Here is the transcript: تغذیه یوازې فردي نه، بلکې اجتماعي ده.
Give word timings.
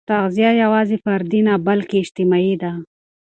تغذیه 0.09 0.51
یوازې 0.63 0.97
فردي 1.03 1.41
نه، 1.47 1.53
بلکې 1.67 1.95
اجتماعي 1.99 2.55
ده. 2.61 2.71